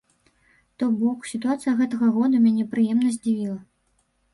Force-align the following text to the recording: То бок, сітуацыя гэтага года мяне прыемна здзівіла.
То 0.83 0.87
бок, 1.01 1.29
сітуацыя 1.33 1.75
гэтага 1.85 2.13
года 2.19 2.35
мяне 2.49 2.63
прыемна 2.77 3.09
здзівіла. 3.21 3.65